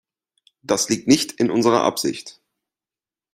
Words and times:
Das 0.63 0.89
liegt 0.89 1.07
nicht 1.07 1.31
in 1.33 1.51
unserer 1.51 1.83
Absicht. 1.83 2.41